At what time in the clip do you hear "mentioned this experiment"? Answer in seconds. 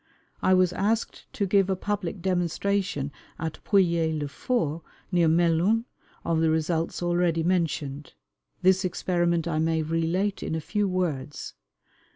7.43-9.47